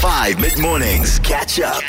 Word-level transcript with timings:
5 0.00 0.40
mid 0.40 0.58
mornings. 0.58 1.18
Catch 1.18 1.60
up. 1.60 1.82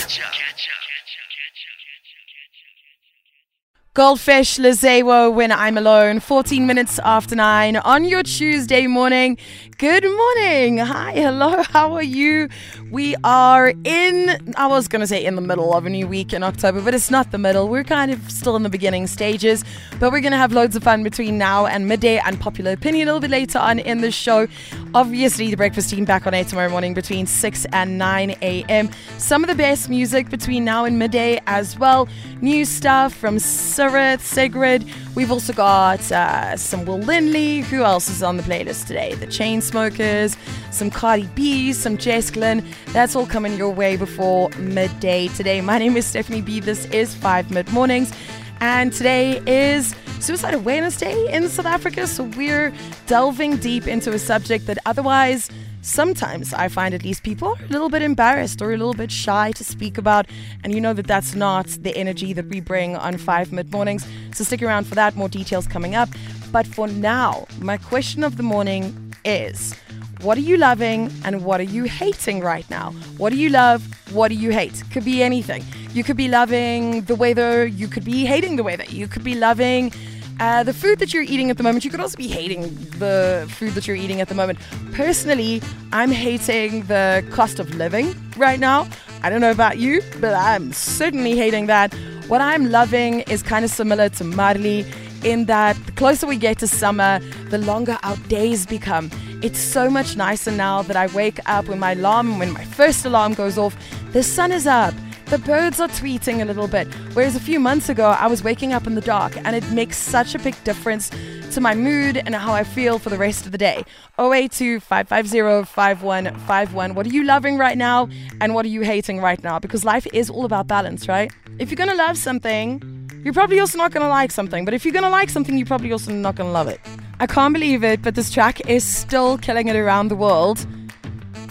Goldfish 3.93 4.57
Lizewo 4.57 5.33
when 5.33 5.49
I'm 5.49 5.77
alone, 5.77 6.19
14 6.19 6.67
minutes 6.67 6.99
after 7.05 7.37
9 7.37 7.77
on 7.77 8.03
your 8.03 8.23
Tuesday 8.23 8.85
morning. 8.87 9.37
Good 9.77 10.03
morning. 10.03 10.79
Hi, 10.79 11.13
hello, 11.13 11.63
how 11.69 11.93
are 11.93 12.03
you? 12.03 12.49
We 12.91 13.15
are 13.23 13.73
in, 13.85 14.53
I 14.57 14.67
was 14.67 14.89
going 14.89 14.99
to 14.99 15.07
say 15.07 15.23
in 15.23 15.35
the 15.35 15.41
middle 15.41 15.73
of 15.73 15.85
a 15.85 15.89
new 15.89 16.05
week 16.07 16.33
in 16.33 16.43
October, 16.43 16.81
but 16.81 16.93
it's 16.93 17.09
not 17.09 17.31
the 17.31 17.37
middle. 17.37 17.69
We're 17.69 17.85
kind 17.85 18.11
of 18.11 18.29
still 18.29 18.57
in 18.57 18.63
the 18.63 18.69
beginning 18.69 19.07
stages, 19.07 19.63
but 19.97 20.11
we're 20.11 20.19
going 20.19 20.33
to 20.33 20.37
have 20.37 20.51
loads 20.51 20.75
of 20.75 20.83
fun 20.83 21.01
between 21.01 21.37
now 21.37 21.67
and 21.67 21.87
midday 21.87 22.19
and 22.19 22.37
popular 22.37 22.73
opinion 22.73 23.07
a 23.07 23.13
little 23.13 23.21
bit 23.21 23.31
later 23.31 23.59
on 23.59 23.79
in 23.79 24.01
the 24.01 24.11
show. 24.11 24.45
Obviously, 24.93 25.49
the 25.49 25.55
breakfast 25.55 25.89
team 25.89 26.03
back 26.03 26.27
on 26.27 26.33
air 26.33 26.43
tomorrow 26.43 26.67
morning 26.67 26.93
between 26.93 27.25
6 27.25 27.65
and 27.71 27.97
9 27.97 28.31
a.m. 28.41 28.89
Some 29.17 29.41
of 29.41 29.47
the 29.47 29.55
best 29.55 29.87
music 29.87 30.29
between 30.29 30.65
now 30.65 30.83
and 30.83 30.99
midday 30.99 31.39
as 31.47 31.79
well. 31.79 32.09
New 32.41 32.65
stuff 32.65 33.13
from 33.13 33.37
Sirith, 33.37 34.19
Sigrid. 34.19 34.85
We've 35.15 35.31
also 35.31 35.53
got 35.53 36.11
uh, 36.11 36.57
some 36.57 36.83
Will 36.85 36.99
Lindley. 36.99 37.61
Who 37.61 37.83
else 37.83 38.09
is 38.09 38.21
on 38.21 38.35
the 38.35 38.43
playlist 38.43 38.87
today? 38.87 39.15
The 39.15 39.27
Chainsmokers, 39.27 40.35
some 40.73 40.89
Cardi 40.89 41.29
B, 41.35 41.71
some 41.71 41.97
Jess 41.97 42.29
Glynne. 42.31 42.65
That's 42.87 43.15
all 43.15 43.25
coming 43.25 43.57
your 43.57 43.69
way 43.69 43.95
before 43.95 44.49
midday 44.57 45.29
today. 45.29 45.61
My 45.61 45.77
name 45.77 45.95
is 45.95 46.05
Stephanie 46.05 46.41
B. 46.41 46.59
This 46.59 46.85
is 46.87 47.15
5 47.15 47.49
Mid 47.49 47.71
Mornings. 47.71 48.11
And 48.59 48.91
today 48.91 49.41
is 49.47 49.95
Suicide 50.19 50.53
Awareness 50.53 50.97
Day 50.97 51.33
in 51.33 51.47
South 51.47 51.65
Africa. 51.65 52.05
So 52.05 52.25
we're 52.25 52.73
delving 53.07 53.57
deep 53.57 53.87
into 53.87 54.11
a 54.11 54.19
subject 54.19 54.67
that 54.67 54.77
otherwise 54.85 55.49
sometimes 55.81 56.53
I 56.53 56.67
find 56.67 56.93
at 56.93 57.03
least 57.03 57.23
people 57.23 57.47
are 57.47 57.63
a 57.63 57.67
little 57.69 57.89
bit 57.89 58.01
embarrassed 58.01 58.61
or 58.61 58.73
a 58.73 58.77
little 58.77 58.93
bit 58.93 59.11
shy 59.11 59.51
to 59.53 59.63
speak 59.63 59.97
about. 59.97 60.27
And 60.63 60.73
you 60.73 60.81
know 60.81 60.93
that 60.93 61.07
that's 61.07 61.33
not 61.33 61.67
the 61.67 61.95
energy 61.95 62.33
that 62.33 62.47
we 62.47 62.59
bring 62.59 62.95
on 62.95 63.17
5 63.17 63.51
mid 63.51 63.71
mornings. 63.71 64.05
So 64.33 64.43
stick 64.43 64.61
around 64.61 64.85
for 64.85 64.95
that. 64.95 65.15
More 65.15 65.29
details 65.29 65.65
coming 65.65 65.95
up. 65.95 66.09
But 66.51 66.67
for 66.67 66.87
now, 66.87 67.47
my 67.61 67.77
question 67.77 68.23
of 68.23 68.35
the 68.35 68.43
morning 68.43 69.15
is 69.23 69.73
what 70.21 70.37
are 70.37 70.41
you 70.41 70.57
loving 70.57 71.11
and 71.25 71.43
what 71.43 71.59
are 71.59 71.69
you 71.77 71.85
hating 71.85 72.41
right 72.41 72.69
now? 72.69 72.91
What 73.17 73.31
do 73.31 73.37
you 73.37 73.49
love? 73.49 73.83
What 74.13 74.29
do 74.29 74.35
you 74.35 74.51
hate? 74.51 74.83
Could 74.91 75.05
be 75.05 75.23
anything. 75.23 75.63
You 75.93 76.03
could 76.03 76.17
be 76.17 76.27
loving 76.27 77.01
the 77.01 77.15
weather, 77.15 77.65
you 77.65 77.87
could 77.87 78.05
be 78.05 78.25
hating 78.25 78.55
the 78.55 78.63
weather, 78.63 78.85
you 78.87 79.07
could 79.07 79.23
be 79.23 79.35
loving 79.35 79.91
uh, 80.39 80.63
the 80.63 80.73
food 80.73 80.97
that 80.97 81.13
you're 81.13 81.23
eating 81.23 81.51
at 81.51 81.57
the 81.57 81.63
moment, 81.63 81.85
you 81.85 81.91
could 81.91 81.99
also 81.99 82.17
be 82.17 82.27
hating 82.27 82.61
the 82.97 83.47
food 83.57 83.73
that 83.73 83.87
you're 83.87 83.95
eating 83.95 84.21
at 84.21 84.27
the 84.27 84.33
moment. 84.33 84.57
Personally, 84.91 85.61
I'm 85.91 86.11
hating 86.11 86.83
the 86.87 87.23
cost 87.31 87.59
of 87.59 87.75
living 87.75 88.15
right 88.37 88.59
now. 88.59 88.87
I 89.21 89.29
don't 89.29 89.41
know 89.41 89.51
about 89.51 89.77
you, 89.77 90.01
but 90.19 90.33
I'm 90.33 90.73
certainly 90.73 91.35
hating 91.35 91.67
that. 91.67 91.93
What 92.27 92.41
I'm 92.41 92.71
loving 92.71 93.19
is 93.21 93.43
kind 93.43 93.63
of 93.63 93.69
similar 93.69 94.09
to 94.09 94.23
Marley 94.23 94.83
in 95.23 95.45
that 95.45 95.75
the 95.85 95.91
closer 95.91 96.25
we 96.25 96.37
get 96.37 96.57
to 96.59 96.67
summer, 96.67 97.19
the 97.49 97.59
longer 97.59 97.99
our 98.01 98.17
days 98.27 98.65
become. 98.65 99.11
It's 99.41 99.59
so 99.59 99.89
much 99.89 100.15
nicer 100.15 100.51
now 100.51 100.81
that 100.83 100.95
I 100.95 101.07
wake 101.07 101.39
up 101.45 101.67
when 101.67 101.79
my 101.79 101.93
alarm, 101.93 102.39
when 102.39 102.51
my 102.51 102.63
first 102.63 103.05
alarm 103.05 103.33
goes 103.33 103.57
off, 103.57 103.75
the 104.13 104.23
sun 104.23 104.51
is 104.51 104.67
up 104.67 104.93
the 105.31 105.37
birds 105.37 105.79
are 105.79 105.87
tweeting 105.87 106.41
a 106.41 106.45
little 106.45 106.67
bit. 106.67 106.93
Whereas 107.13 107.37
a 107.37 107.39
few 107.39 107.57
months 107.57 107.87
ago, 107.87 108.09
I 108.09 108.27
was 108.27 108.43
waking 108.43 108.73
up 108.73 108.85
in 108.85 108.95
the 108.95 109.01
dark, 109.01 109.37
and 109.37 109.55
it 109.55 109.63
makes 109.71 109.95
such 109.95 110.35
a 110.35 110.39
big 110.39 110.61
difference 110.65 111.09
to 111.53 111.61
my 111.61 111.73
mood 111.73 112.17
and 112.17 112.35
how 112.35 112.53
I 112.53 112.65
feel 112.65 112.99
for 112.99 113.09
the 113.09 113.17
rest 113.17 113.45
of 113.45 113.53
the 113.53 113.57
day. 113.57 113.85
082 114.19 114.81
550 114.81 115.71
5151. 115.71 116.95
What 116.95 117.05
are 117.05 117.09
you 117.09 117.23
loving 117.23 117.57
right 117.57 117.77
now, 117.77 118.09
and 118.41 118.53
what 118.53 118.65
are 118.65 118.67
you 118.67 118.81
hating 118.81 119.21
right 119.21 119.41
now? 119.41 119.57
Because 119.57 119.85
life 119.85 120.05
is 120.11 120.29
all 120.29 120.43
about 120.43 120.67
balance, 120.67 121.07
right? 121.07 121.31
If 121.59 121.71
you're 121.71 121.77
gonna 121.77 121.95
love 121.95 122.17
something, 122.17 122.81
you're 123.23 123.33
probably 123.33 123.61
also 123.61 123.77
not 123.77 123.93
gonna 123.93 124.09
like 124.09 124.31
something. 124.31 124.65
But 124.65 124.73
if 124.73 124.83
you're 124.83 124.93
gonna 124.93 125.09
like 125.09 125.29
something, 125.29 125.57
you're 125.57 125.65
probably 125.65 125.93
also 125.93 126.11
not 126.11 126.35
gonna 126.35 126.51
love 126.51 126.67
it. 126.67 126.81
I 127.21 127.27
can't 127.27 127.53
believe 127.53 127.83
it, 127.83 128.01
but 128.01 128.15
this 128.15 128.31
track 128.31 128.67
is 128.67 128.83
still 128.83 129.37
killing 129.37 129.67
it 129.67 129.75
around 129.75 130.07
the 130.07 130.15
world. 130.15 130.65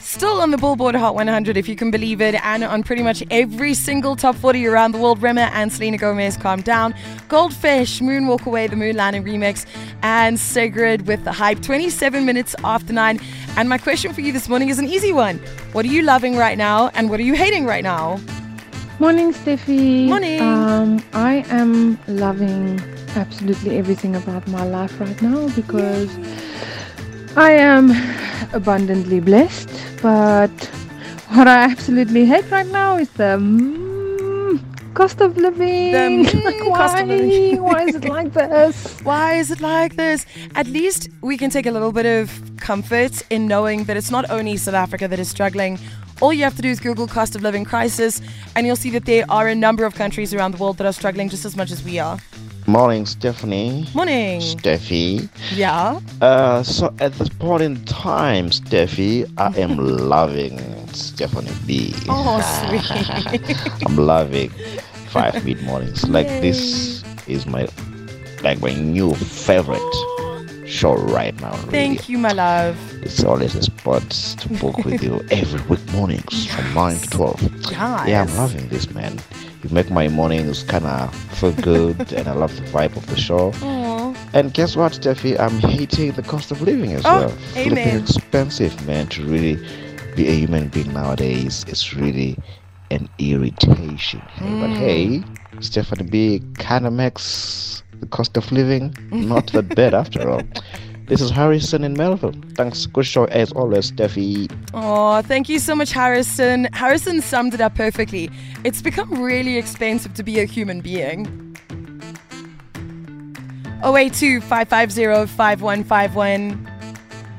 Still 0.00 0.40
on 0.40 0.50
the 0.50 0.58
Billboard 0.58 0.96
Hot 0.96 1.14
100, 1.14 1.56
if 1.56 1.68
you 1.68 1.76
can 1.76 1.92
believe 1.92 2.20
it, 2.20 2.34
and 2.44 2.64
on 2.64 2.82
pretty 2.82 3.04
much 3.04 3.22
every 3.30 3.74
single 3.74 4.16
top 4.16 4.34
40 4.34 4.66
around 4.66 4.90
the 4.90 4.98
world. 4.98 5.22
Rema 5.22 5.42
and 5.52 5.72
Selena 5.72 5.96
Gomez, 5.96 6.36
Calm 6.36 6.60
Down. 6.60 6.92
Goldfish, 7.28 8.00
Moonwalk 8.00 8.46
Away, 8.46 8.66
the 8.66 8.74
Moon 8.74 8.96
Landing 8.96 9.22
remix, 9.22 9.64
and 10.02 10.40
Sigrid 10.40 11.06
with 11.06 11.22
the 11.22 11.30
hype. 11.30 11.62
27 11.62 12.26
minutes 12.26 12.56
after 12.64 12.92
9. 12.92 13.20
And 13.56 13.68
my 13.68 13.78
question 13.78 14.12
for 14.12 14.22
you 14.22 14.32
this 14.32 14.48
morning 14.48 14.70
is 14.70 14.80
an 14.80 14.88
easy 14.88 15.12
one. 15.12 15.38
What 15.70 15.84
are 15.84 15.88
you 15.88 16.02
loving 16.02 16.36
right 16.36 16.58
now, 16.58 16.88
and 16.94 17.08
what 17.10 17.20
are 17.20 17.22
you 17.22 17.34
hating 17.34 17.64
right 17.64 17.84
now? 17.84 18.18
Morning, 19.00 19.32
Steffi. 19.32 20.08
Morning. 20.08 20.42
Um, 20.42 21.02
I 21.14 21.42
am 21.48 21.98
loving 22.06 22.78
absolutely 23.16 23.78
everything 23.78 24.14
about 24.14 24.46
my 24.48 24.62
life 24.62 25.00
right 25.00 25.22
now 25.22 25.48
because 25.56 26.10
I 27.34 27.52
am 27.52 27.92
abundantly 28.52 29.20
blessed. 29.20 29.70
But 30.02 30.50
what 31.30 31.48
I 31.48 31.64
absolutely 31.64 32.26
hate 32.26 32.44
right 32.50 32.66
now 32.66 32.98
is 32.98 33.08
the 33.12 33.38
mm, 33.40 34.60
cost 34.92 35.22
of 35.22 35.38
living. 35.38 35.92
The, 35.92 35.98
mm, 36.30 36.44
like, 36.44 36.60
why? 36.68 36.76
cost 36.76 36.98
of 36.98 37.08
living. 37.08 37.62
why 37.62 37.84
is 37.84 37.94
it 37.94 38.04
like 38.04 38.34
this? 38.34 39.00
Why 39.02 39.36
is 39.36 39.50
it 39.50 39.62
like 39.62 39.96
this? 39.96 40.26
At 40.54 40.66
least 40.66 41.08
we 41.22 41.38
can 41.38 41.48
take 41.48 41.64
a 41.64 41.70
little 41.70 41.92
bit 41.92 42.04
of 42.04 42.28
comfort 42.58 43.22
in 43.30 43.48
knowing 43.48 43.84
that 43.84 43.96
it's 43.96 44.10
not 44.10 44.28
only 44.28 44.58
South 44.58 44.74
Africa 44.74 45.08
that 45.08 45.18
is 45.18 45.30
struggling. 45.30 45.78
All 46.20 46.32
you 46.34 46.44
have 46.44 46.54
to 46.56 46.62
do 46.62 46.68
is 46.68 46.80
Google 46.80 47.06
cost 47.06 47.34
of 47.34 47.42
living 47.42 47.64
crisis, 47.64 48.20
and 48.54 48.66
you'll 48.66 48.76
see 48.76 48.90
that 48.90 49.06
there 49.06 49.24
are 49.30 49.48
a 49.48 49.54
number 49.54 49.84
of 49.84 49.94
countries 49.94 50.34
around 50.34 50.52
the 50.52 50.58
world 50.58 50.76
that 50.78 50.86
are 50.86 50.92
struggling 50.92 51.28
just 51.30 51.44
as 51.44 51.56
much 51.56 51.70
as 51.70 51.82
we 51.82 51.98
are. 51.98 52.18
Morning, 52.66 53.06
Stephanie. 53.06 53.88
Morning. 53.94 54.40
Steffi. 54.40 55.28
Yeah. 55.52 55.98
Uh, 56.20 56.62
so 56.62 56.94
at 57.00 57.14
this 57.14 57.30
point 57.30 57.62
in 57.62 57.82
time, 57.86 58.50
Steffi, 58.50 59.30
I 59.38 59.58
am 59.58 59.76
loving 60.08 60.58
Stephanie 60.88 61.50
B. 61.66 61.94
Oh, 62.08 62.40
sweet. 62.68 63.86
I'm 63.86 63.96
loving 63.96 64.50
five 65.08 65.42
mid 65.44 65.62
mornings. 65.62 66.06
Like 66.08 66.28
this 66.42 67.02
is 67.26 67.46
my 67.46 67.66
like 68.42 68.60
my 68.60 68.74
new 68.74 69.14
favorite 69.14 69.80
show 70.70 70.94
right 70.94 71.38
now. 71.40 71.50
Really. 71.52 71.70
Thank 71.70 72.08
you, 72.08 72.18
my 72.18 72.32
love. 72.32 72.76
It's 73.02 73.22
always 73.24 73.54
a 73.54 73.62
spot 73.62 74.08
to 74.10 74.48
book 74.60 74.84
with 74.84 75.02
you 75.02 75.20
every 75.30 75.60
week 75.68 75.84
mornings 75.92 76.46
from 76.46 76.72
nine 76.74 76.96
to 76.96 77.10
twelve. 77.10 77.42
Yes. 77.42 78.08
Yeah, 78.08 78.22
I'm 78.22 78.36
loving 78.36 78.68
this 78.68 78.88
man. 78.90 79.18
You 79.62 79.70
make 79.70 79.90
my 79.90 80.08
mornings 80.08 80.62
kind 80.62 80.86
of 80.86 81.14
feel 81.38 81.52
good, 81.52 82.12
and 82.16 82.28
I 82.28 82.32
love 82.32 82.54
the 82.56 82.62
vibe 82.70 82.96
of 82.96 83.06
the 83.08 83.16
show. 83.16 83.52
Aw. 83.62 84.14
And 84.32 84.54
guess 84.54 84.76
what, 84.76 84.92
Steffi? 84.92 85.38
I'm 85.38 85.58
hating 85.60 86.12
the 86.12 86.22
cost 86.22 86.50
of 86.50 86.62
living 86.62 86.92
as 86.92 87.02
Oh, 87.04 87.20
well. 87.20 87.28
Flipping 87.52 87.72
amen. 87.72 88.00
expensive, 88.02 88.86
man. 88.86 89.06
To 89.08 89.24
really 89.24 89.58
be 90.16 90.28
a 90.28 90.32
human 90.32 90.68
being 90.68 90.92
nowadays 90.92 91.64
is 91.68 91.94
really 91.94 92.38
an 92.90 93.08
irritation. 93.18 94.20
Hey, 94.34 94.60
But 94.60 94.70
Mm. 94.70 94.76
hey, 94.76 95.22
Stephanie 95.60 96.08
B 96.08 96.42
kind 96.54 96.86
of 96.86 96.92
makes 96.92 97.82
the 98.00 98.06
cost 98.06 98.36
of 98.36 98.50
living 98.50 98.94
not 99.10 99.52
that 99.52 99.74
bad 99.74 99.94
after 99.94 100.28
all. 100.28 100.42
This 101.06 101.20
is 101.20 101.30
Harrison 101.30 101.82
in 101.82 101.94
Melville. 101.94 102.34
Thanks. 102.54 102.86
Good 102.86 103.04
show 103.04 103.24
as 103.24 103.50
always, 103.52 103.90
Steffi. 103.90 104.48
Oh, 104.72 105.22
thank 105.22 105.48
you 105.48 105.58
so 105.58 105.74
much, 105.74 105.90
Harrison. 105.90 106.68
Harrison 106.72 107.20
summed 107.20 107.52
it 107.52 107.60
up 107.60 107.74
perfectly. 107.74 108.30
It's 108.62 108.80
become 108.80 109.20
really 109.20 109.56
expensive 109.56 110.14
to 110.14 110.22
be 110.22 110.38
a 110.38 110.44
human 110.44 110.80
being. 110.80 111.26
082 113.82 114.40
550 114.40 115.26
5151. 115.34 116.52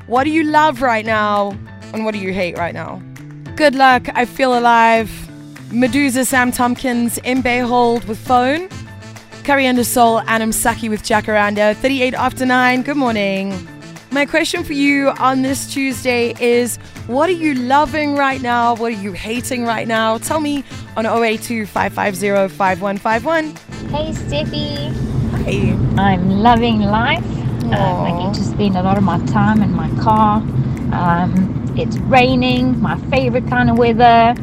What 0.08 0.26
do 0.26 0.32
you 0.32 0.44
love 0.44 0.82
right 0.82 1.06
now? 1.06 1.52
And 1.94 2.04
what 2.04 2.12
do 2.12 2.18
you 2.18 2.34
hate 2.34 2.58
right 2.58 2.74
now? 2.74 3.02
Good 3.56 3.76
luck. 3.76 4.10
I 4.16 4.26
feel 4.26 4.58
alive. 4.58 5.10
Medusa 5.72 6.26
Sam 6.26 6.52
Tompkins 6.52 7.20
in 7.20 7.42
Bayhold 7.42 8.06
with 8.06 8.20
phone. 8.20 8.68
Curry 9.44 9.68
Under 9.68 9.84
Soul, 9.84 10.22
Adam 10.28 10.52
Saki 10.52 10.88
with 10.90 11.04
Jacaranda. 11.04 11.76
38 11.76 12.14
after 12.14 12.46
9. 12.46 12.84
Good 12.84 12.98
morning. 12.98 13.68
My 14.12 14.26
question 14.26 14.64
for 14.64 14.74
you 14.74 15.10
on 15.20 15.42
this 15.42 15.72
Tuesday 15.72 16.36
is 16.40 16.78
what 17.08 17.30
are 17.30 17.34
you 17.34 17.56
loving 17.56 18.16
right 18.16 18.42
now? 18.42 18.76
What 18.76 18.88
are 18.94 19.02
you 19.02 19.14
hating 19.14 19.64
right 19.64 19.88
now? 19.88 20.18
Tell 20.20 20.40
me 20.42 20.64
on 20.96 21.06
082 21.06 21.66
550 21.66 22.54
5151. 22.56 23.56
Hey 23.90 24.12
Steffi, 24.12 25.44
Hey. 25.46 25.72
I'm 25.98 26.30
loving 26.30 26.82
life. 26.82 27.24
Um, 27.64 27.74
I 27.74 27.78
Aw. 27.78 28.28
get 28.28 28.36
to 28.36 28.44
spend 28.44 28.76
a 28.78 28.84
lot 28.84 28.98
of 28.98 29.04
my 29.04 29.18
time 29.28 29.62
in 29.64 29.72
my 29.74 29.90
car. 30.02 30.38
Um, 30.92 31.74
it's 31.78 31.98
raining, 32.00 32.80
my 32.82 32.98
favorite 33.10 33.48
kind 33.48 33.70
of 33.70 33.78
weather, 33.78 34.36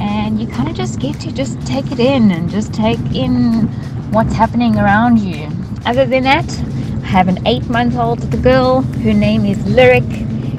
and 0.00 0.38
you 0.40 0.46
kind 0.46 0.68
of 0.68 0.76
just 0.76 1.00
get 1.00 1.18
to 1.20 1.32
just 1.32 1.58
take 1.66 1.90
it 1.90 1.98
in 1.98 2.30
and 2.30 2.50
just 2.50 2.74
take 2.74 3.00
in 3.14 3.68
what's 4.10 4.32
happening 4.34 4.76
around 4.76 5.18
you. 5.20 5.48
Other 5.84 6.06
than 6.06 6.24
that, 6.24 6.48
I 7.02 7.06
have 7.06 7.28
an 7.28 7.46
eight-month-old 7.46 8.20
little 8.20 8.40
girl. 8.40 8.82
Her 8.82 9.12
name 9.12 9.44
is 9.44 9.64
Lyric. 9.66 10.04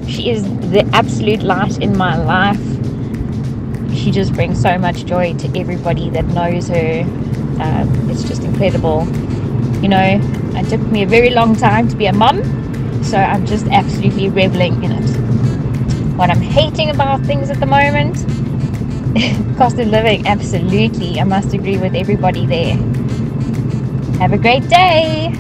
She 0.08 0.30
is 0.30 0.44
the 0.72 0.88
absolute 0.94 1.42
light 1.42 1.80
in 1.80 1.98
my 1.98 2.16
life. 2.16 2.60
she 3.96 4.12
just 4.12 4.34
brings 4.34 4.62
so 4.62 4.78
much 4.78 5.06
joy 5.06 5.34
to 5.34 5.60
everybody 5.60 6.10
that 6.12 6.26
knows 6.26 6.68
her. 6.68 7.02
Um, 7.60 8.10
it's 8.10 8.24
just 8.24 8.44
incredible. 8.44 9.06
You 9.82 9.90
know, 9.90 10.20
it 10.56 10.70
took 10.70 10.82
me 10.82 11.04
a 11.04 11.08
very 11.08 11.32
long 11.32 11.56
time 11.56 11.88
to 11.90 11.96
be 11.96 12.06
a 12.06 12.14
mum, 12.14 12.44
so 13.04 13.18
I'm 13.18 13.46
just 13.46 13.68
absolutely 13.68 14.30
reveling 14.30 14.84
in 14.84 14.92
it. 14.92 15.10
What 16.16 16.30
I'm 16.30 16.42
hating 16.42 16.92
about 16.92 17.22
things 17.22 17.50
at 17.50 17.60
the 17.60 17.66
moment, 17.66 18.16
cost 19.58 19.80
of 19.80 19.88
living, 19.88 20.28
absolutely. 20.28 21.20
I 21.20 21.24
must 21.24 21.54
agree 21.54 21.78
with 21.78 21.96
everybody 21.96 22.46
there. 22.46 22.78
Have 24.20 24.34
a 24.34 24.38
great 24.38 24.68
day. 24.68 25.32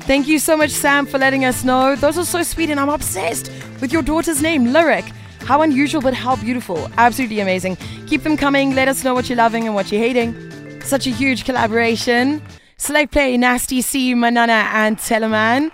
Thank 0.00 0.26
you 0.26 0.40
so 0.40 0.56
much, 0.56 0.70
Sam, 0.70 1.06
for 1.06 1.16
letting 1.16 1.44
us 1.44 1.62
know. 1.62 1.94
Those 1.94 2.18
are 2.18 2.24
so 2.24 2.42
sweet, 2.42 2.70
and 2.70 2.80
I'm 2.80 2.88
obsessed 2.88 3.52
with 3.80 3.92
your 3.92 4.02
daughter's 4.02 4.42
name, 4.42 4.72
Lyric. 4.72 5.04
How 5.42 5.62
unusual, 5.62 6.02
but 6.02 6.12
how 6.12 6.34
beautiful. 6.34 6.90
Absolutely 6.98 7.38
amazing. 7.38 7.76
Keep 8.08 8.24
them 8.24 8.36
coming. 8.36 8.74
Let 8.74 8.88
us 8.88 9.04
know 9.04 9.14
what 9.14 9.28
you're 9.28 9.36
loving 9.36 9.66
and 9.66 9.76
what 9.76 9.92
you're 9.92 10.00
hating. 10.00 10.80
Such 10.80 11.06
a 11.06 11.10
huge 11.10 11.44
collaboration. 11.44 12.42
Select 12.78 13.12
Play, 13.12 13.36
Nasty 13.36 13.80
C, 13.80 14.12
Manana, 14.12 14.68
and 14.72 14.98
Teleman. 14.98 15.70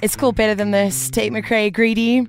It's 0.00 0.14
called 0.14 0.36
Better 0.36 0.54
Than 0.54 0.70
This. 0.70 1.10
Tate 1.10 1.32
McRae, 1.32 1.72
Greedy. 1.72 2.28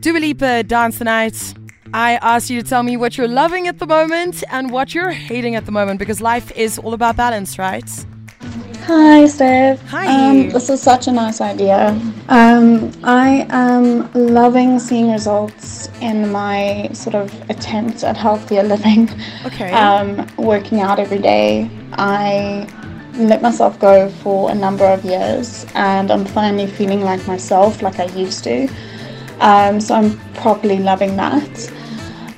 Dua 0.00 0.18
Lipa, 0.18 0.62
Dance 0.62 0.96
the 0.96 1.04
Night. 1.04 1.54
I 1.92 2.14
asked 2.22 2.48
you 2.48 2.62
to 2.62 2.66
tell 2.66 2.82
me 2.82 2.96
what 2.96 3.18
you're 3.18 3.28
loving 3.28 3.68
at 3.68 3.78
the 3.78 3.86
moment 3.86 4.42
and 4.50 4.70
what 4.70 4.94
you're 4.94 5.10
hating 5.10 5.54
at 5.54 5.66
the 5.66 5.72
moment 5.72 5.98
because 5.98 6.22
life 6.22 6.50
is 6.52 6.78
all 6.78 6.94
about 6.94 7.16
balance, 7.16 7.58
right? 7.58 7.88
Hi, 8.86 9.26
Steph. 9.26 9.82
Hi. 9.88 10.06
Um, 10.06 10.50
this 10.50 10.70
is 10.70 10.80
such 10.80 11.08
a 11.08 11.10
nice 11.10 11.40
idea. 11.40 11.88
Um, 12.28 12.92
I 13.02 13.44
am 13.50 14.08
loving 14.12 14.78
seeing 14.78 15.10
results 15.10 15.88
in 16.00 16.30
my 16.30 16.88
sort 16.92 17.16
of 17.16 17.50
attempts 17.50 18.04
at 18.04 18.16
healthier 18.16 18.62
living. 18.62 19.10
Okay. 19.44 19.72
Um, 19.72 20.24
working 20.36 20.82
out 20.82 21.00
every 21.00 21.18
day. 21.18 21.68
I 21.94 22.68
let 23.14 23.42
myself 23.42 23.76
go 23.80 24.08
for 24.08 24.52
a 24.52 24.54
number 24.54 24.84
of 24.84 25.04
years, 25.04 25.66
and 25.74 26.12
I'm 26.12 26.24
finally 26.24 26.68
feeling 26.68 27.00
like 27.00 27.26
myself, 27.26 27.82
like 27.82 27.98
I 27.98 28.04
used 28.14 28.44
to. 28.44 28.68
Um, 29.40 29.80
so 29.80 29.96
I'm 29.96 30.16
properly 30.34 30.78
loving 30.78 31.16
that. 31.16 31.72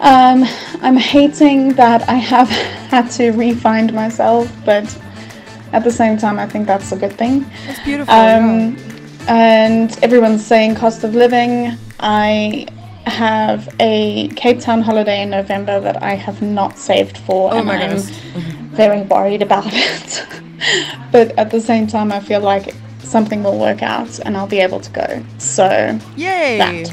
Um, 0.01 0.45
I'm 0.81 0.97
hating 0.97 1.75
that 1.75 2.09
I 2.09 2.15
have 2.15 2.49
had 2.89 3.11
to 3.19 3.33
re-find 3.33 3.93
myself, 3.93 4.51
but 4.65 4.99
at 5.73 5.85
the 5.85 5.91
same 5.91 6.17
time, 6.17 6.39
I 6.39 6.47
think 6.47 6.67
that's 6.67 6.93
a 6.93 6.97
good 6.97 7.13
thing. 7.13 7.47
That's 7.67 7.81
beautiful. 7.81 8.15
Um, 8.15 8.77
and 9.29 9.99
everyone's 10.03 10.45
saying 10.45 10.77
cost 10.77 11.05
of 11.05 11.15
living. 11.15 11.77
I 12.01 12.67
have 13.07 13.69
a 13.81 14.29
Cape 14.29 14.61
Town 14.61 14.83
holiday 14.83 15.23
in 15.23 15.31
November 15.31 15.81
that 15.81 16.03
I 16.03 16.15
have 16.15 16.43
not 16.43 16.79
saved 16.79 17.19
for, 17.19 17.53
Oh 17.53 17.59
and 17.59 17.71
I'm 17.71 17.99
very 18.75 19.03
worried 19.03 19.43
about 19.43 19.67
it. 19.67 20.27
but 21.13 21.39
at 21.39 21.51
the 21.51 21.61
same 21.61 21.87
time, 21.87 22.13
I 22.13 22.21
feel 22.21 22.41
like 22.41 22.75
something 23.01 23.43
will 23.43 23.59
work 23.59 23.83
out 23.83 24.19
and 24.21 24.37
I'll 24.37 24.47
be 24.47 24.61
able 24.61 24.81
to 24.81 24.91
go. 24.91 25.25
So 25.39 25.99
Yay. 26.17 26.59
that. 26.59 26.93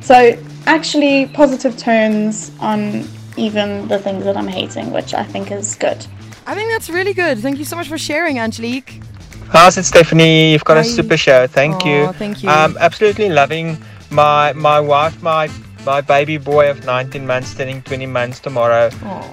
So 0.00 0.36
actually, 0.66 1.26
positive 1.28 1.76
turns 1.76 2.52
on 2.60 3.08
even 3.36 3.88
the 3.88 3.98
things 3.98 4.24
that 4.24 4.36
I'm 4.36 4.48
hating, 4.48 4.92
which 4.92 5.14
I 5.14 5.24
think 5.24 5.50
is 5.50 5.74
good. 5.76 6.06
I 6.46 6.54
think 6.54 6.70
that's 6.70 6.90
really 6.90 7.14
good. 7.14 7.38
Thank 7.38 7.58
you 7.58 7.64
so 7.64 7.76
much 7.76 7.88
for 7.88 7.98
sharing, 7.98 8.38
Angelique. 8.38 9.00
How's 9.48 9.76
it, 9.76 9.84
Stephanie? 9.84 10.52
You've 10.52 10.64
got 10.64 10.76
Hi. 10.76 10.82
a 10.82 10.84
super 10.84 11.16
show. 11.16 11.46
Thank 11.46 11.84
Aw, 11.84 11.88
you. 11.88 12.12
thank 12.14 12.42
you. 12.42 12.48
Um, 12.50 12.76
absolutely 12.80 13.28
loving 13.28 13.76
my 14.10 14.52
my 14.52 14.80
wife, 14.80 15.22
my 15.22 15.48
my 15.84 16.00
baby 16.00 16.36
boy 16.38 16.70
of 16.70 16.84
19 16.84 17.26
months, 17.26 17.54
turning 17.54 17.82
20 17.82 18.06
months 18.06 18.38
tomorrow. 18.40 18.90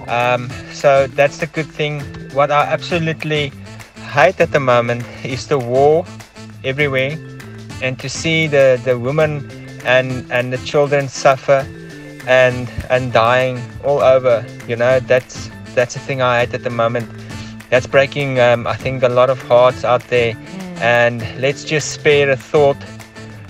Um, 0.08 0.50
so 0.72 1.06
that's 1.08 1.38
the 1.38 1.46
good 1.46 1.66
thing. 1.66 2.00
What 2.32 2.50
I 2.50 2.64
absolutely 2.64 3.52
hate 4.12 4.40
at 4.40 4.52
the 4.52 4.60
moment 4.60 5.04
is 5.24 5.46
the 5.46 5.58
war 5.58 6.04
everywhere, 6.64 7.18
and 7.82 7.98
to 8.00 8.08
see 8.08 8.46
the 8.46 8.80
the 8.84 8.98
women 8.98 9.50
and 9.84 10.30
and 10.32 10.52
the 10.52 10.58
children 10.58 11.08
suffer 11.08 11.66
and 12.26 12.68
and 12.90 13.12
dying 13.12 13.60
all 13.84 14.00
over. 14.00 14.44
You 14.66 14.76
know, 14.76 15.00
that's 15.00 15.50
that's 15.74 15.94
the 15.94 16.00
thing 16.00 16.22
I 16.22 16.40
hate 16.40 16.54
at 16.54 16.64
the 16.64 16.70
moment. 16.70 17.08
That's 17.70 17.86
breaking, 17.86 18.40
um, 18.40 18.66
I 18.66 18.76
think, 18.76 19.02
a 19.02 19.08
lot 19.08 19.30
of 19.30 19.40
hearts 19.42 19.84
out 19.84 20.02
there. 20.08 20.36
And 20.80 21.20
let's 21.40 21.64
just 21.64 21.92
spare 21.92 22.30
a 22.30 22.36
thought 22.36 22.76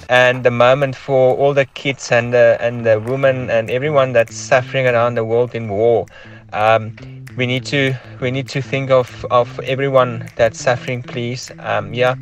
and 0.08 0.42
the 0.44 0.50
moment 0.50 0.96
for 0.96 1.36
all 1.36 1.52
the 1.52 1.66
kids 1.66 2.10
and 2.10 2.32
the 2.32 2.56
and 2.60 2.86
the 2.86 2.98
women 3.00 3.50
and 3.50 3.70
everyone 3.70 4.12
that's 4.12 4.34
suffering 4.34 4.86
around 4.86 5.14
the 5.14 5.24
world 5.24 5.54
in 5.54 5.68
war. 5.68 6.06
Um, 6.52 6.96
we 7.36 7.46
need 7.46 7.66
to 7.66 7.94
we 8.20 8.30
need 8.30 8.48
to 8.48 8.62
think 8.62 8.90
of 8.90 9.26
of 9.30 9.60
everyone 9.60 10.28
that's 10.36 10.60
suffering. 10.60 11.02
Please, 11.02 11.50
um, 11.60 11.92
yeah. 11.92 12.14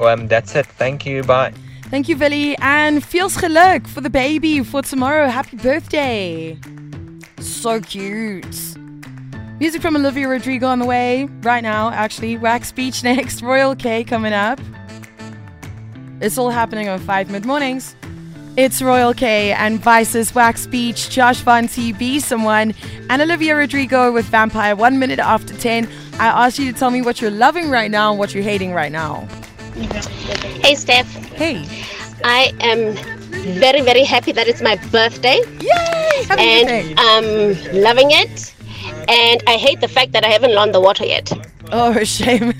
Um, 0.00 0.26
that's 0.26 0.56
it. 0.56 0.66
Thank 0.66 1.06
you. 1.06 1.22
Bye. 1.22 1.52
Thank 1.84 2.08
you, 2.08 2.16
Billy. 2.16 2.56
And 2.58 3.04
feels 3.04 3.36
geluk 3.36 3.86
for 3.86 4.00
the 4.00 4.10
baby 4.10 4.64
for 4.64 4.82
tomorrow. 4.82 5.28
Happy 5.28 5.56
birthday. 5.56 6.58
So 7.38 7.80
cute. 7.80 8.83
Music 9.60 9.80
from 9.80 9.96
Olivia 9.96 10.28
Rodrigo 10.28 10.66
on 10.66 10.78
the 10.80 10.84
way 10.84 11.24
right 11.42 11.62
now, 11.62 11.90
actually. 11.90 12.36
Wax 12.36 12.72
Beach 12.72 13.02
next. 13.04 13.40
Royal 13.42 13.74
K 13.76 14.04
coming 14.04 14.32
up. 14.32 14.60
It's 16.20 16.38
all 16.38 16.50
happening 16.50 16.88
on 16.88 16.98
5 16.98 17.30
mid 17.30 17.44
mornings. 17.44 17.94
It's 18.56 18.80
Royal 18.80 19.12
K 19.14 19.52
and 19.52 19.80
Vice's 19.80 20.34
Wax 20.34 20.66
Beach, 20.66 21.10
Josh 21.10 21.40
Von 21.40 21.66
T, 21.66 21.92
Be 21.92 22.20
Someone, 22.20 22.72
and 23.10 23.20
Olivia 23.20 23.56
Rodrigo 23.56 24.12
with 24.12 24.26
Vampire 24.26 24.76
one 24.76 24.98
minute 24.98 25.18
after 25.18 25.54
10. 25.54 25.88
I 26.20 26.26
asked 26.46 26.58
you 26.58 26.72
to 26.72 26.78
tell 26.78 26.90
me 26.90 27.02
what 27.02 27.20
you're 27.20 27.32
loving 27.32 27.68
right 27.70 27.90
now 27.90 28.10
and 28.10 28.18
what 28.18 28.32
you're 28.32 28.44
hating 28.44 28.72
right 28.72 28.92
now. 28.92 29.26
Hey 30.62 30.76
Steph, 30.76 31.12
Hey. 31.34 31.66
I 32.22 32.52
am 32.60 32.94
very 33.56 33.80
very 33.82 34.04
happy 34.04 34.30
that 34.32 34.46
it's 34.46 34.62
my 34.62 34.76
birthday 34.92 35.40
Yay! 35.60 36.24
Happy 36.28 36.40
and 36.42 36.68
birthday. 36.68 36.94
I'm 36.96 37.82
loving 37.82 38.12
it. 38.12 38.53
And 39.08 39.42
I 39.46 39.56
hate 39.56 39.80
the 39.80 39.88
fact 39.88 40.12
that 40.12 40.24
I 40.24 40.28
haven't 40.28 40.52
learned 40.52 40.74
the 40.74 40.80
water 40.80 41.04
yet. 41.04 41.32
Oh, 41.72 42.02
shame. 42.04 42.52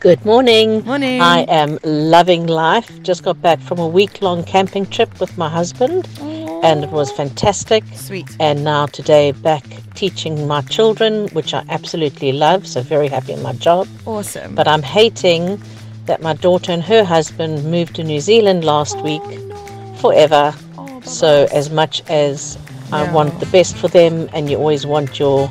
Good 0.00 0.24
morning. 0.24 0.84
Morning. 0.84 1.20
I 1.20 1.40
am 1.48 1.78
loving 1.82 2.46
life. 2.46 3.02
Just 3.02 3.24
got 3.24 3.40
back 3.42 3.58
from 3.60 3.78
a 3.78 3.88
week 3.88 4.22
long 4.22 4.44
camping 4.44 4.86
trip 4.86 5.18
with 5.18 5.36
my 5.36 5.48
husband, 5.48 6.08
and 6.20 6.84
it 6.84 6.90
was 6.90 7.10
fantastic. 7.10 7.82
Sweet. 7.94 8.36
And 8.38 8.62
now 8.62 8.86
today, 8.86 9.32
back 9.32 9.64
teaching 9.94 10.46
my 10.46 10.60
children, 10.62 11.26
which 11.28 11.52
I 11.52 11.64
absolutely 11.68 12.32
love. 12.32 12.66
So, 12.66 12.80
very 12.80 13.08
happy 13.08 13.32
in 13.32 13.42
my 13.42 13.54
job. 13.54 13.88
Awesome. 14.06 14.54
But 14.54 14.68
I'm 14.68 14.82
hating 14.82 15.60
that 16.06 16.22
my 16.22 16.34
daughter 16.34 16.70
and 16.70 16.82
her 16.82 17.02
husband 17.02 17.64
moved 17.64 17.96
to 17.96 18.04
New 18.04 18.20
Zealand 18.20 18.64
last 18.64 18.96
oh, 18.98 19.02
week 19.02 20.00
forever. 20.00 20.54
Oh, 20.76 21.00
so, 21.00 21.48
as 21.52 21.70
much 21.70 22.02
as 22.08 22.56
I 22.92 23.02
Yeah. 23.04 23.12
want 23.12 23.40
the 23.40 23.46
best 23.46 23.76
for 23.76 23.88
them, 23.88 24.28
and 24.32 24.50
you 24.50 24.56
always 24.58 24.86
want 24.86 25.18
your 25.18 25.50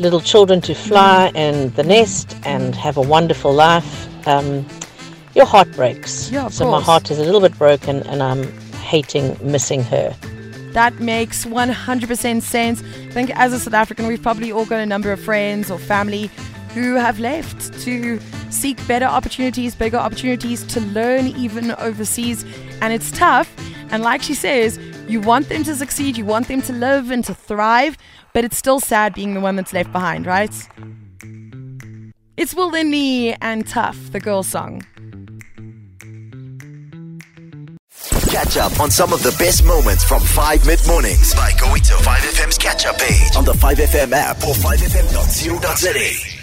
little 0.00 0.20
children 0.20 0.60
to 0.62 0.74
fly 0.74 1.30
and 1.34 1.74
the 1.76 1.82
nest 1.84 2.36
and 2.44 2.74
have 2.74 2.96
a 2.96 3.00
wonderful 3.00 3.52
life, 3.52 4.08
um, 4.26 4.66
your 5.34 5.46
heart 5.46 5.70
breaks. 5.76 6.30
Yeah, 6.32 6.48
so, 6.48 6.70
my 6.70 6.80
heart 6.80 7.10
is 7.10 7.18
a 7.18 7.24
little 7.24 7.40
bit 7.40 7.56
broken, 7.58 8.02
and 8.04 8.22
I'm 8.22 8.42
hating 8.82 9.36
missing 9.42 9.82
her. 9.84 10.14
That 10.72 10.98
makes 10.98 11.44
100% 11.46 12.42
sense. 12.42 12.82
I 13.08 13.10
think 13.12 13.30
as 13.36 13.52
a 13.52 13.60
South 13.60 13.74
African, 13.74 14.06
we've 14.08 14.22
probably 14.22 14.50
all 14.50 14.64
got 14.64 14.80
a 14.80 14.86
number 14.86 15.12
of 15.12 15.20
friends 15.20 15.70
or 15.70 15.78
family 15.78 16.30
who 16.74 16.94
have 16.94 17.20
left 17.20 17.72
to 17.84 18.18
seek 18.50 18.84
better 18.88 19.04
opportunities, 19.04 19.76
bigger 19.76 19.96
opportunities 19.96 20.64
to 20.64 20.80
learn 20.80 21.28
even 21.28 21.70
overseas. 21.72 22.44
And 22.80 22.92
it's 22.92 23.12
tough. 23.12 23.48
And 23.90 24.02
like 24.02 24.22
she 24.22 24.34
says, 24.34 24.78
you 25.08 25.20
want 25.20 25.48
them 25.48 25.64
to 25.64 25.74
succeed, 25.74 26.16
you 26.16 26.24
want 26.24 26.48
them 26.48 26.62
to 26.62 26.72
live 26.72 27.10
and 27.10 27.24
to 27.24 27.34
thrive, 27.34 27.96
but 28.32 28.44
it's 28.44 28.56
still 28.56 28.80
sad 28.80 29.14
being 29.14 29.34
the 29.34 29.40
one 29.40 29.56
that's 29.56 29.72
left 29.72 29.92
behind, 29.92 30.26
right? 30.26 30.54
It's 32.36 32.54
Will 32.54 32.70
Lindy 32.70 33.32
and 33.40 33.66
Tough, 33.66 34.12
the 34.12 34.20
girl 34.20 34.42
song. 34.42 34.82
Catch 38.28 38.56
up 38.56 38.80
on 38.80 38.90
some 38.90 39.12
of 39.12 39.22
the 39.22 39.34
best 39.38 39.64
moments 39.64 40.02
from 40.02 40.20
5 40.20 40.66
mid 40.66 40.80
mornings 40.88 41.34
by 41.34 41.52
going 41.60 41.82
to 41.82 41.92
5FM's 41.92 42.58
catch 42.58 42.84
up 42.84 42.98
page 42.98 43.36
on 43.36 43.44
the 43.44 43.52
5FM 43.52 44.12
app 44.12 44.38
or 44.38 44.54
5FM.co.za. 44.54 46.33